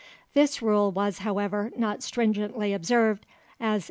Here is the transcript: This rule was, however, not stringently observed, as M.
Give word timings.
This 0.33 0.63
rule 0.63 0.89
was, 0.91 1.19
however, 1.19 1.71
not 1.77 2.01
stringently 2.01 2.73
observed, 2.73 3.27
as 3.59 3.75
M. 3.79 3.79